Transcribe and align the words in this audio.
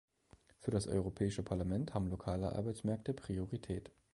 Für 0.61 0.71
das 0.71 0.87
Europäische 0.87 1.43
Parlament 1.43 1.93
haben 1.93 2.09
lokale 2.09 2.53
Arbeitsmärkte 2.55 3.13
Priorität. 3.13 3.91